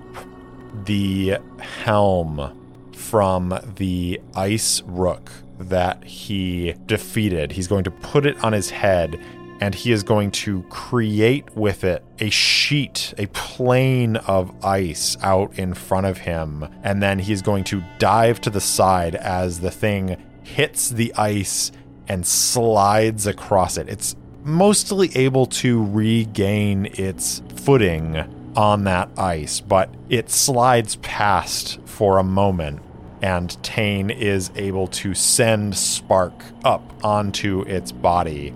[0.85, 2.61] the helm
[2.93, 7.53] from the ice rook that he defeated.
[7.53, 9.21] He's going to put it on his head
[9.61, 15.57] and he is going to create with it a sheet, a plane of ice out
[15.59, 16.69] in front of him.
[16.83, 21.71] And then he's going to dive to the side as the thing hits the ice
[22.09, 23.89] and slides across it.
[23.89, 32.19] It's mostly able to regain its footing on that ice, but it slides past for
[32.19, 32.81] a moment,
[33.23, 38.55] and Tane is able to send Spark up onto its body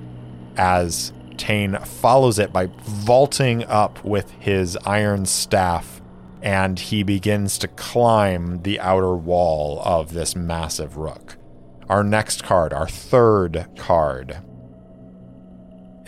[0.56, 6.02] as Tane follows it by vaulting up with his iron staff,
[6.42, 11.36] and he begins to climb the outer wall of this massive rook.
[11.88, 14.42] Our next card, our third card,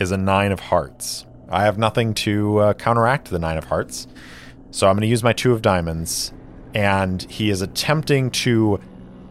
[0.01, 1.25] is a Nine of Hearts.
[1.47, 4.07] I have nothing to uh, counteract the Nine of Hearts.
[4.71, 6.33] So I'm going to use my Two of Diamonds.
[6.73, 8.79] And he is attempting to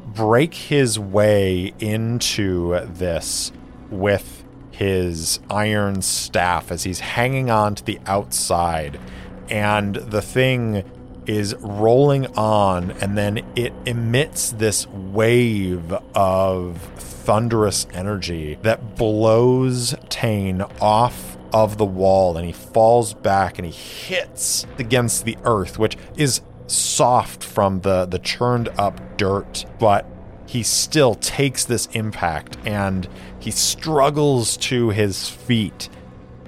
[0.07, 3.51] break his way into this
[3.91, 9.01] with his iron staff as he's hanging on to the outside.
[9.49, 10.85] And the thing
[11.31, 20.63] is rolling on, and then it emits this wave of thunderous energy that blows Tane
[20.81, 25.97] off of the wall and he falls back and he hits against the earth, which
[26.17, 30.07] is soft from the, the churned up dirt, but
[30.47, 33.09] he still takes this impact and
[33.39, 35.89] he struggles to his feet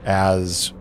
[0.04, 0.72] as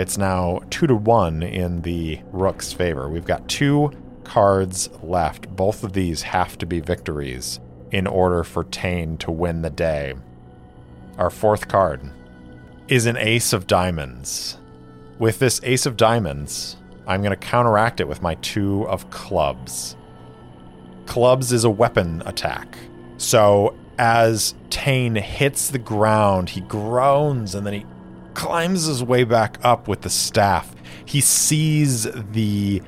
[0.00, 3.10] it's now two to one in the rook's favor.
[3.10, 3.92] We've got two
[4.24, 5.54] cards left.
[5.54, 10.14] Both of these have to be victories in order for Tane to win the day.
[11.18, 12.00] Our fourth card
[12.88, 14.56] is an ace of diamonds.
[15.18, 19.96] With this ace of diamonds, I'm going to counteract it with my two of clubs.
[21.04, 22.78] Clubs is a weapon attack.
[23.18, 27.86] So as Tane hits the ground, he groans and then he
[28.34, 30.74] climbs his way back up with the staff.
[31.04, 32.82] He sees the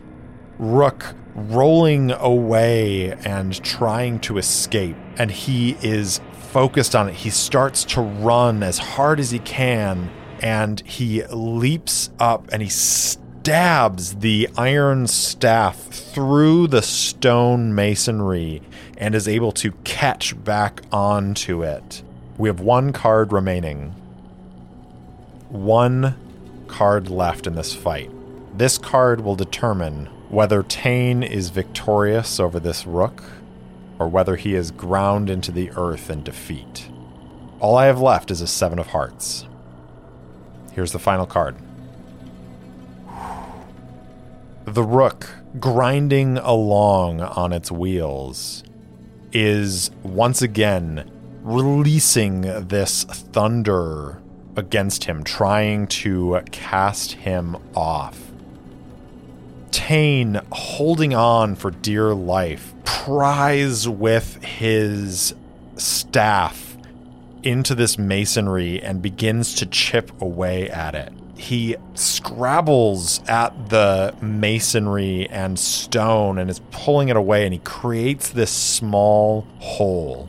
[0.59, 7.15] rook rolling away and trying to escape, and he is focused on it.
[7.15, 10.11] He starts to run as hard as he can
[10.43, 18.61] and he leaps up and he stabs the iron staff through the stone masonry
[18.99, 22.03] and is able to catch back onto it.
[22.37, 23.95] We have one card remaining.
[25.53, 26.17] One
[26.67, 28.11] card left in this fight.
[28.57, 33.23] This card will determine whether Tane is victorious over this rook
[33.99, 36.89] or whether he is ground into the earth in defeat.
[37.61, 39.47] All I have left is a Seven of Hearts.
[40.73, 41.57] Here's the final card.
[44.65, 45.29] The rook,
[45.61, 48.65] grinding along on its wheels,
[49.35, 51.11] is once again
[51.43, 54.22] releasing this thunder
[54.57, 58.31] against him, trying to cast him off.
[59.71, 65.35] Tane, holding on for dear life, pries with his
[65.77, 66.77] staff
[67.43, 71.13] into this masonry and begins to chip away at it.
[71.37, 78.29] He scrabbles at the masonry and stone and is pulling it away, and he creates
[78.29, 80.29] this small hole.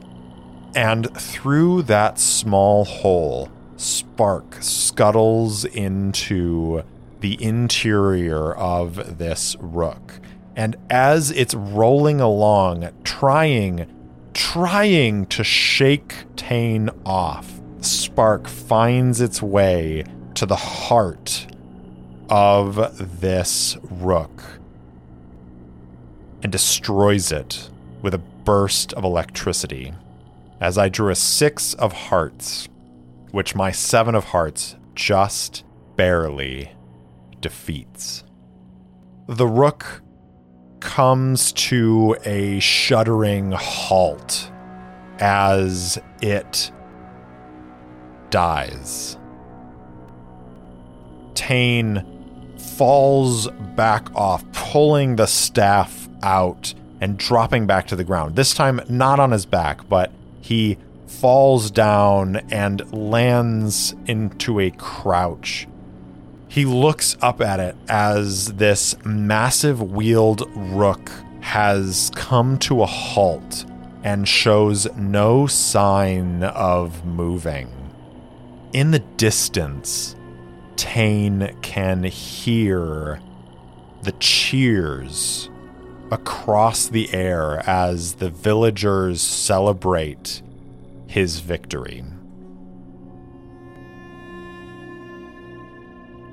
[0.76, 6.84] And through that small hole, Spark scuttles into
[7.22, 10.20] the interior of this rook.
[10.56, 13.88] And as it's rolling along, trying,
[14.34, 20.04] trying to shake Tane off, Spark finds its way
[20.36, 21.48] to the heart
[22.30, 24.44] of this rook
[26.42, 27.70] and destroys it
[28.02, 29.94] with a burst of electricity.
[30.60, 32.68] As I drew a six of hearts,
[33.34, 35.64] which my seven of hearts just
[35.96, 36.72] barely
[37.42, 38.24] defeats.
[39.28, 40.04] The rook
[40.80, 44.52] comes to a shuddering halt
[45.18, 46.72] as it
[48.30, 49.18] dies.
[51.34, 52.06] Tane
[52.78, 58.36] falls back off, pulling the staff out and dropping back to the ground.
[58.36, 60.78] This time, not on his back, but he
[61.20, 65.68] falls down and lands into a crouch.
[66.48, 71.10] He looks up at it as this massive wheeled rook
[71.42, 73.66] has come to a halt
[74.04, 77.70] and shows no sign of moving.
[78.74, 80.16] In the distance,
[80.76, 83.22] Tane can hear
[84.02, 85.50] the cheers
[86.12, 90.42] across the air as the villagers celebrate
[91.14, 92.04] his victory.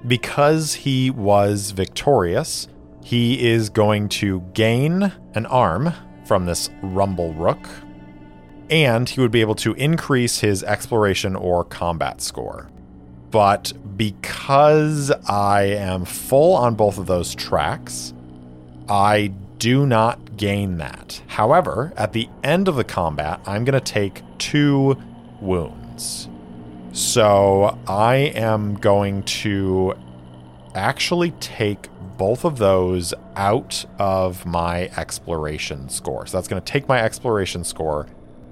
[0.07, 2.67] Because he was victorious,
[3.05, 5.93] he is going to gain an arm
[6.25, 7.69] from this rumble rook,
[8.71, 12.71] and he would be able to increase his exploration or combat score.
[13.31, 18.15] But because I am full on both of those tracks,
[18.89, 21.23] I do not gain that.
[21.29, 25.01] However, at the end of the combat, I'm going to take two
[25.41, 26.29] wounds.
[26.93, 29.95] So I am going to
[30.75, 36.27] actually take both of those out of my exploration score.
[36.27, 38.07] So that's going to take my exploration score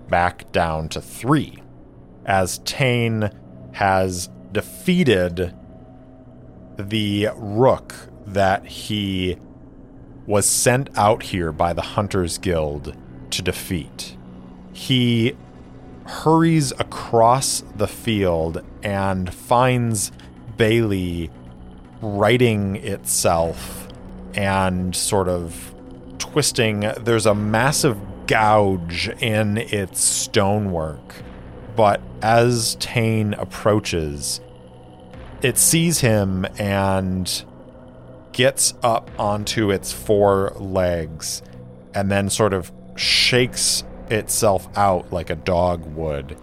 [0.09, 1.63] back down to three,
[2.27, 3.31] as Tane
[3.73, 5.55] has defeated
[6.79, 7.95] the rook
[8.27, 9.39] that he
[10.29, 12.95] was sent out here by the Hunters Guild
[13.31, 14.14] to defeat.
[14.74, 15.35] He
[16.05, 20.12] hurries across the field and finds
[20.59, 21.31] Bailey
[22.03, 23.89] righting itself
[24.35, 25.74] and sort of
[26.18, 26.81] twisting.
[27.01, 31.14] There's a massive gouge in its stonework.
[31.74, 34.43] But as Tane approaches,
[35.41, 37.45] it sees him and
[38.39, 41.43] gets up onto its four legs
[41.93, 46.39] and then sort of shakes itself out like a dog would,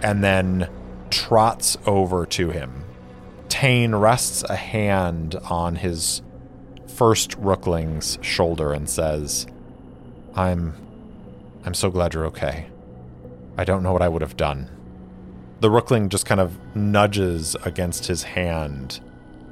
[0.00, 0.66] and then
[1.10, 2.86] trots over to him.
[3.50, 6.22] Tane rests a hand on his
[6.86, 9.46] first rookling's shoulder and says,
[10.34, 10.72] I'm
[11.66, 12.68] I'm so glad you're okay.
[13.58, 14.70] I don't know what I would have done.
[15.60, 19.00] The rookling just kind of nudges against his hand,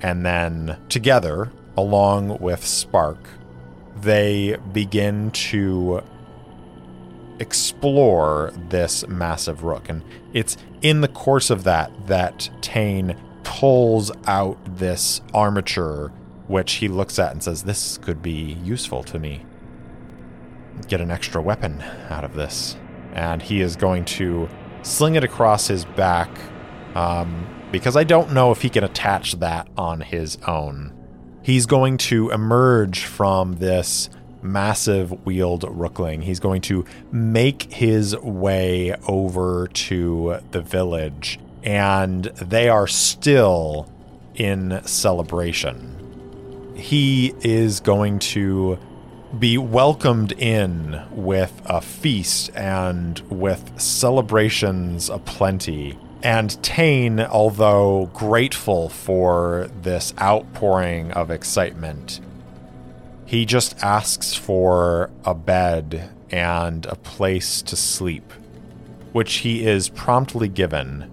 [0.01, 3.19] and then together, along with Spark,
[3.97, 6.03] they begin to
[7.39, 9.89] explore this massive rook.
[9.89, 10.03] And
[10.33, 16.13] it's in the course of that that Tane pulls out this armature,
[16.47, 19.45] which he looks at and says, This could be useful to me.
[20.89, 22.77] Get an extra weapon out of this.
[23.13, 24.49] And he is going to
[24.83, 26.29] sling it across his back
[26.95, 30.94] um, because I don't know if he can attach that on his own.
[31.45, 34.09] He's going to emerge from this
[34.41, 36.23] massive wheeled rookling.
[36.23, 43.93] He's going to make his way over to the village, and they are still
[44.35, 46.73] in celebration.
[46.77, 48.79] He is going to
[49.39, 55.99] be welcomed in with a feast and with celebrations aplenty.
[56.25, 62.19] And Tane, although grateful for this outpouring of excitement,
[63.27, 68.33] he just asks for a bed and a place to sleep,
[69.13, 71.11] which he is promptly given.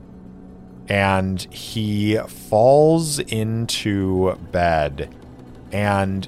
[0.87, 5.13] And he falls into bed
[5.73, 6.27] and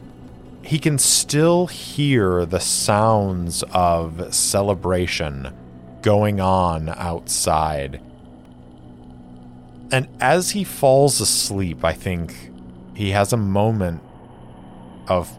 [0.61, 5.53] he can still hear the sounds of celebration
[6.01, 8.01] going on outside.
[9.93, 12.49] And as he falls asleep, I think
[12.95, 14.01] he has a moment
[15.07, 15.37] of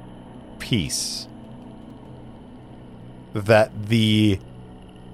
[0.61, 1.27] peace.
[3.33, 4.39] That the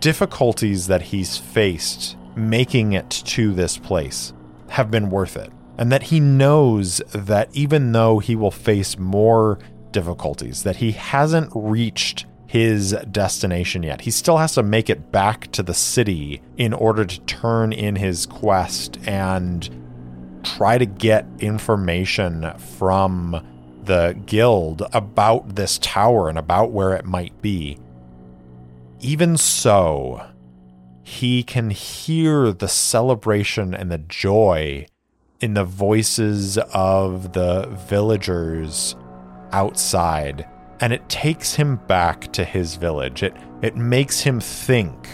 [0.01, 4.35] difficulties that he's faced making it to this place
[4.69, 5.51] have been worth it.
[5.79, 9.59] And that he knows that even though he will face more
[9.91, 14.01] difficulties, that he hasn't reached his destination yet.
[14.01, 17.95] He still has to make it back to the city in order to turn in
[17.95, 19.71] his quest and
[20.43, 23.47] try to get information from
[23.85, 27.79] the guild about this tower and about where it might be.
[28.99, 30.27] Even so,
[31.05, 34.89] he can hear the celebration and the joy
[35.39, 38.97] in the voices of the villagers
[39.53, 40.49] outside
[40.81, 43.23] and it takes him back to his village.
[43.23, 45.09] It it makes him think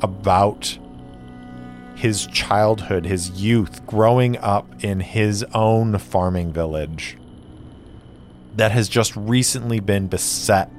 [0.00, 0.78] about
[1.96, 7.16] his childhood his youth growing up in his own farming village
[8.56, 10.70] that has just recently been beset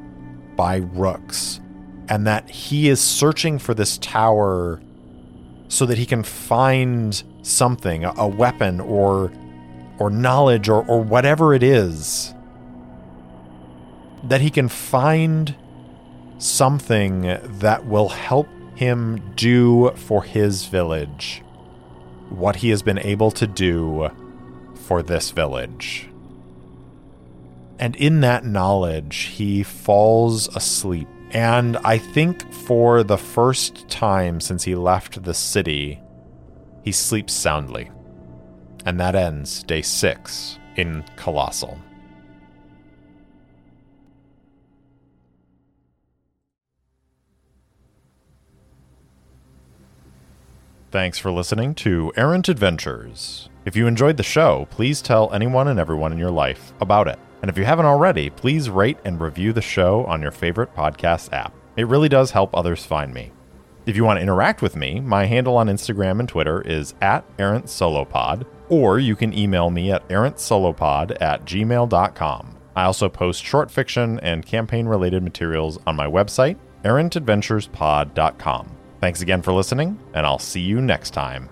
[0.56, 1.60] by rooks
[2.10, 4.82] and that he is searching for this tower
[5.68, 9.32] so that he can find something, a weapon or
[9.98, 12.35] or knowledge or, or whatever it is
[14.28, 15.56] that he can find
[16.38, 21.42] something that will help him do for his village
[22.30, 24.10] what he has been able to do
[24.74, 26.10] for this village.
[27.80, 34.64] And in that knowledge, he falls asleep and I think for the first time since
[34.64, 36.00] he left the city,
[36.82, 37.92] he sleeps soundly.
[38.86, 41.78] And that ends day six in Colossal.
[50.96, 53.50] Thanks for listening to Errant Adventures.
[53.66, 57.20] If you enjoyed the show, please tell anyone and everyone in your life about it.
[57.42, 61.34] And if you haven't already, please rate and review the show on your favorite podcast
[61.34, 61.54] app.
[61.76, 63.34] It really does help others find me.
[63.86, 67.26] If you want to interact with me, my handle on Instagram and Twitter is at
[67.38, 72.58] Errant errantsolopod, or you can email me at errantsolopod at gmail.com.
[72.74, 78.75] I also post short fiction and campaign related materials on my website, errantadventurespod.com.
[79.06, 81.48] Thanks again for listening, and I'll see you next time.